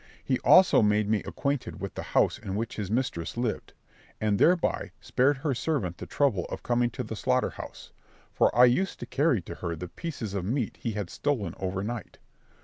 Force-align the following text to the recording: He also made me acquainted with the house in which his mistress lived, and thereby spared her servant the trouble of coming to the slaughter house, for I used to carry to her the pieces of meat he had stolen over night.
He 0.25 0.39
also 0.39 0.81
made 0.81 1.07
me 1.07 1.21
acquainted 1.27 1.79
with 1.79 1.93
the 1.93 2.01
house 2.17 2.39
in 2.39 2.55
which 2.55 2.75
his 2.77 2.89
mistress 2.89 3.37
lived, 3.37 3.73
and 4.19 4.39
thereby 4.39 4.89
spared 4.99 5.37
her 5.37 5.53
servant 5.53 5.99
the 5.99 6.07
trouble 6.07 6.45
of 6.45 6.63
coming 6.63 6.89
to 6.89 7.03
the 7.03 7.15
slaughter 7.15 7.51
house, 7.51 7.91
for 8.33 8.49
I 8.57 8.65
used 8.65 8.99
to 9.01 9.05
carry 9.05 9.43
to 9.43 9.53
her 9.53 9.75
the 9.75 9.89
pieces 9.89 10.33
of 10.33 10.43
meat 10.43 10.77
he 10.81 10.93
had 10.93 11.11
stolen 11.11 11.53
over 11.59 11.83
night. 11.83 12.17